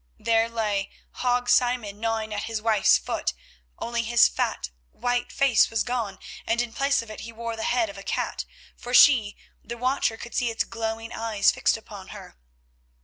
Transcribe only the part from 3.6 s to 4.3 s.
only his